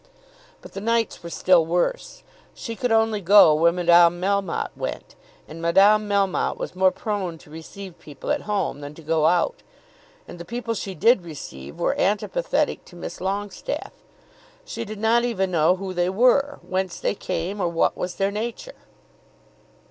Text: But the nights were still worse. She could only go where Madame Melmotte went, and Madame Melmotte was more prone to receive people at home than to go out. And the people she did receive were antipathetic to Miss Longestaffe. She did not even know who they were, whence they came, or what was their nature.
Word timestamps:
But 0.63 0.73
the 0.73 0.81
nights 0.81 1.21
were 1.21 1.29
still 1.29 1.63
worse. 1.63 2.23
She 2.55 2.75
could 2.75 2.91
only 2.91 3.21
go 3.21 3.53
where 3.53 3.71
Madame 3.71 4.19
Melmotte 4.19 4.75
went, 4.75 5.13
and 5.47 5.61
Madame 5.61 6.09
Melmotte 6.09 6.57
was 6.57 6.75
more 6.75 6.89
prone 6.89 7.37
to 7.37 7.51
receive 7.51 7.99
people 7.99 8.31
at 8.31 8.41
home 8.49 8.81
than 8.81 8.95
to 8.95 9.03
go 9.03 9.27
out. 9.27 9.61
And 10.27 10.39
the 10.39 10.43
people 10.43 10.73
she 10.73 10.95
did 10.95 11.23
receive 11.23 11.79
were 11.79 11.93
antipathetic 11.99 12.83
to 12.85 12.95
Miss 12.95 13.19
Longestaffe. 13.19 13.93
She 14.65 14.85
did 14.85 14.97
not 14.97 15.23
even 15.23 15.51
know 15.51 15.75
who 15.75 15.93
they 15.93 16.09
were, 16.09 16.57
whence 16.67 16.99
they 16.99 17.13
came, 17.13 17.61
or 17.61 17.67
what 17.67 17.95
was 17.95 18.15
their 18.15 18.31
nature. 18.31 18.87